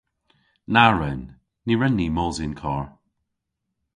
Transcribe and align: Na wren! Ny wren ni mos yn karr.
Na 0.73 0.85
wren! 0.93 1.21
Ny 1.65 1.73
wren 1.77 1.95
ni 1.99 2.07
mos 2.15 2.37
yn 2.45 2.53
karr. 2.61 2.85